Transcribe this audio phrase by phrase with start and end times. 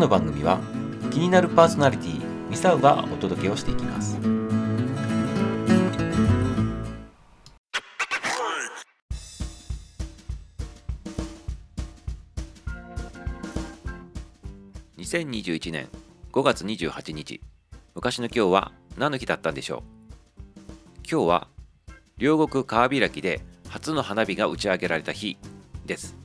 [0.00, 0.58] の番組は
[1.10, 4.18] 気になるパーソナリティミサウがお届けをしていきます。
[14.96, 15.88] 2021年
[16.32, 17.40] 5月28日
[17.94, 19.82] 昔の今日は何の日だったんでしょう？
[21.10, 21.48] 今日は
[22.16, 25.36] 両国川開きで初の花火が打ち上げられた日
[25.84, 26.16] です。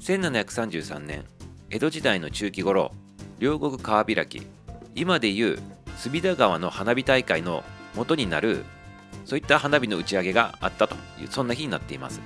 [0.00, 1.24] 1733年
[1.72, 2.90] 江戸時代の中期頃
[3.38, 4.42] 両国川開き
[4.96, 5.56] 今でいう
[5.96, 7.62] 隅田川の花火大会の
[7.94, 8.64] 元になる
[9.24, 12.20] そういった花火の打ち上げがあったというそんな日になっています。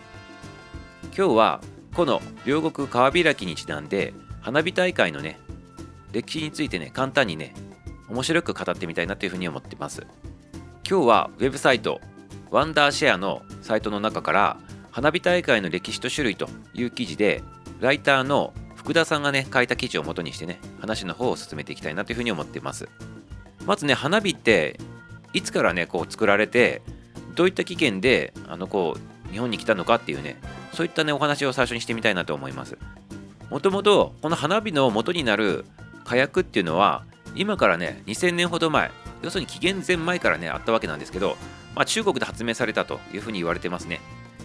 [1.16, 1.60] 今日は
[1.94, 5.38] この両国川開きにちなんで花火大会のね
[6.12, 7.52] 歴史についてね簡単にね
[8.08, 10.06] 面白く語ってみたいなというふうに思ってます。
[10.88, 12.00] 今日はウェブサイト
[12.50, 14.56] ワンダーシェアのサイトの中から
[14.90, 17.42] 花火大会の歴史と種類という記事で
[17.80, 22.88] ライターの福田さんがね書いた記事を元にしてね話の方を進めていきたいなというふうに思っています。
[23.64, 24.78] まずね花火って
[25.32, 26.82] いつからねこう作られて
[27.34, 28.96] どういった期限であのこ
[29.28, 30.36] う日本に来たのかっていうね
[30.74, 32.77] そういったねお話を最初にしてみたいなと思います。
[33.48, 35.64] もともとこの花火の元になる
[36.05, 38.90] 火薬っていうのは今からね2000年ほど前
[39.22, 41.38] 要するに紀元前前からねあったわけなんですけど、
[41.74, 44.00] まあ、中国で発明されたというふうに言われてますね。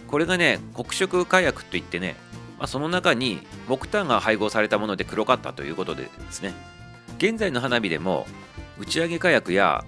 [0.08, 2.16] これがね黒色火薬といってね、
[2.60, 6.54] まあ、その中に木炭が配合されたもので黒かったということでですね
[7.16, 8.26] 現在の花火でも
[8.78, 9.84] 打ち上げ火薬や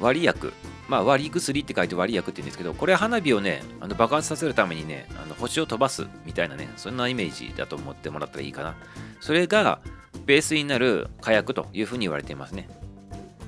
[0.00, 0.52] 割薬
[0.90, 8.74] まあ、割り薬って書いて割薬って言うんですけど、これは花火をね、あの爆発させるためにね、あの星を飛ばすみたいなね、そんなイメージだと思ってもらったらいいかな。
[9.20, 9.78] それが
[10.26, 12.68] ベースになる火薬というふうに言われていますね。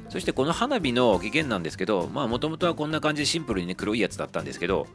[0.09, 4.87] そしてこの花火の起源なんですけど、まあもともとはこんな感じでシンプルにね、黒いやつだったんですけど、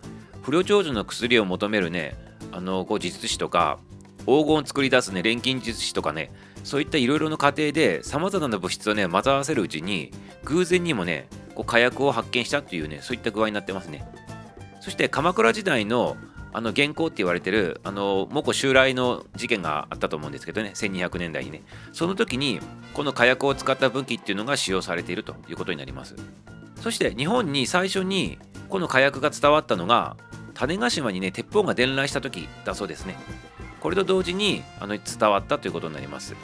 [0.41, 2.15] 不慮長寿の薬を求めるね、
[2.57, 3.77] あの、こう術師とか、
[4.21, 6.31] 黄金を作り出すね、錬金術師とかね、
[6.63, 10.11] そういったいろいろな過程で様々な物質をね、混ざらせるうちに、
[10.43, 14.03] 偶然にもね、こう火薬を発見したというね、そういった具合になってますね。
[14.81, 16.17] そして鎌倉時代の
[16.53, 22.59] あの元寇って言われてるあの猛虎襲来の事件があったと思うんですけどね1200年代にねその時に
[22.93, 26.15] この火薬を使った武器っていうのが使用されているということになります
[26.81, 28.39] そして日本に最初に
[28.69, 30.17] この火薬が伝わったのが
[30.57, 33.15] 種子島にね鉄砲が伝来した時だそうですね。
[33.79, 36.35] これと同時にあの伝わったということになります。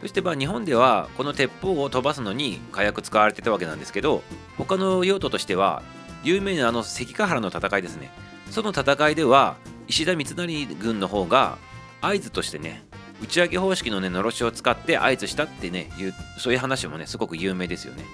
[0.00, 4.22] そしてまあ日本ではこの鉄砲を飛ばすのに火薬使われてたわけなんですけど
[4.56, 5.82] 他の用途としては
[6.22, 8.10] 有名なあの関ヶ原の戦いですね。
[8.50, 9.56] その戦いでは
[9.88, 11.58] 石田三成軍の方が
[12.00, 12.84] 合図としてね
[13.20, 18.04] 打ち上げ方式のねのろしを使って合図したってねいうそういう話もねすごく有名ですよね。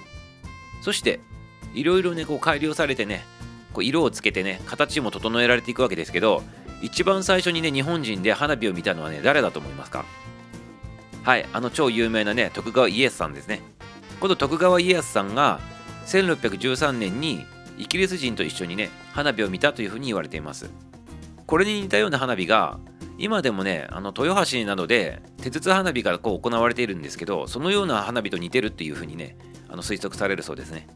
[0.81, 1.19] そして
[1.75, 3.23] いろいろねこう改良されてね
[3.73, 6.43] こう色をつけてね形も整えられていくわけですけど
[6.81, 10.05] 一番最初にね日本人で花火を見たのはね誰だと思いますか？
[11.23, 13.61] はいあの超有名なね徳川家康さんですね。
[14.19, 15.59] この徳川家康さんが
[16.05, 17.45] 1613年に
[17.77, 20.69] イギリス人と一緒にね花火を見たというふうに言われています。
[21.45, 22.79] これに似たような花火が
[23.17, 29.37] 今でもねあの豊橋などで手筒花火がこう行われているんですけどそのような花火と似てるっていうふうにね
[29.69, 30.87] あの推測されるそうですね。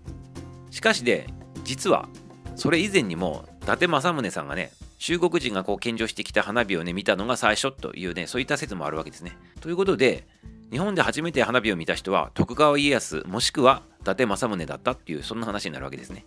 [0.71, 1.27] しかしで
[1.63, 2.09] 実は
[2.57, 9.37] それ以前にも伊達政宗さんがね中国人がこう献上してきた花火をね見たのが最初というねそういった説もあるわけですね。
[9.61, 10.25] ということで
[10.71, 16.25] 日本で初めて花火を見た人は徳川家康もしくは伊達政宗だったっていうそんな話になるわけですね。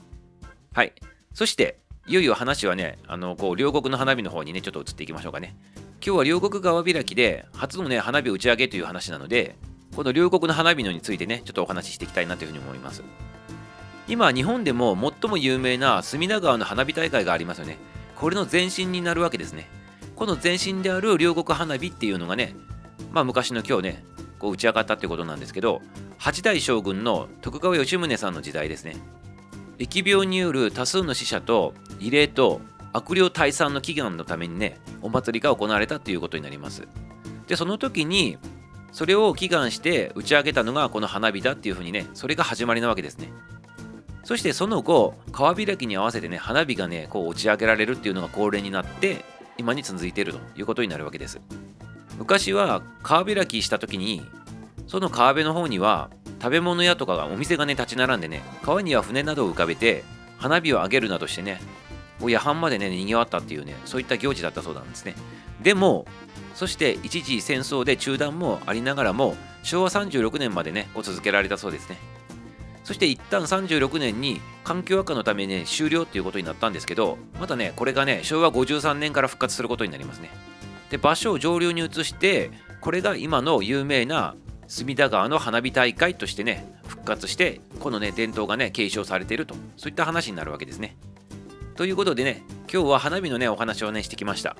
[0.72, 0.92] はい。
[1.34, 5.56] そしていよいよ話はねあのこう両国の花火の方にねちょっと移っていきましょうかね。
[6.04, 9.56] 今日は両国川開きで初のね花火打ち上げという話なので
[9.96, 13.02] この両国の花火のについてねちょっとお話ししていきたいなというふうに思います。
[14.10, 17.78] 今日本でも最も有名な隅田川の花火大会がありますよね。
[18.16, 19.68] これの前身になるわけですね。
[20.16, 22.56] この前身である両国花火っていうのがね
[23.12, 24.04] まあ昔の今日ね
[24.40, 25.80] こう打ち上がったってことなんですけど
[26.18, 28.96] 8代将軍の徳川吉宗さんの時代ですね。
[29.78, 32.60] 疫病による多数の死者と慰霊と
[32.92, 36.88] 悪霊退散の祈願のためにねお祭りが行われたということになります。
[37.46, 38.38] でその時に
[38.90, 43.30] それを祈願して打ち上げたのがこの花火だっていうふうにねそれが始まりなわけですね。
[44.30, 49.24] そしてその後川開きに合わせてね花火がねこう打ち上げられるっていうのが恒例になって
[49.58, 51.40] 今に続いているということになるわけです。
[52.16, 54.22] 昔は川開きした時に
[54.86, 56.10] その川辺の方には
[56.40, 60.04] 食べ物屋とかがお店がね立ち並んでね川には船などを浮かべて
[60.38, 61.60] 花火を上げるなどしてね
[62.20, 65.16] 夜半までね賑わったっていうねそういった行事だったそうなんですね。
[65.60, 66.06] でも
[66.54, 69.34] そして一時戦争で中断もありながらも
[69.64, 71.98] 昭和36年までね続けられたそうですね。
[72.84, 80.30] そして一旦36年に環境悪化のためね終了っていうことになったんですけどまたねこれがね昭和53年から復活することになりますね。
[80.90, 82.50] で場所を上流に移して
[82.80, 84.34] これが今の有名な
[84.66, 90.96] 隅田川の花火大会としてね復活してこのね伝統がね継承されているとそういった話になるわけですね。
[91.76, 92.42] ということでね
[92.72, 94.56] 今日は花火のねお話をねしてきました。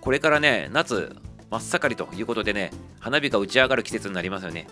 [0.00, 1.16] これからね夏
[1.50, 2.70] 真っ盛りということでね
[3.00, 4.66] 花火が打ち上がる季節になりますよね。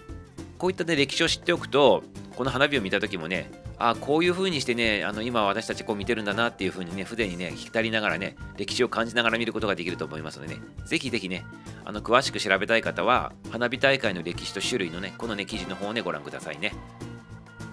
[0.58, 2.02] こういったね歴史を知っておくと
[2.36, 11.44] この花火を見た時もねあこういう風にしてねあの今私たちこう見てるんだなっていう風にね筆にね浸りながらね歴史を感じながら見ることができると思いますのでねぜひぜひね
[11.84, 16.72] あの詳しく調べたい方は花火大会の歴史と種類のねこのね記事の方をねご覧くださいね。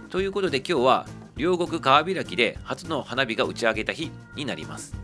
[0.10, 1.06] ということで今日は
[1.36, 5.02] 両国川開きで初の花火が打ち上げた日になります。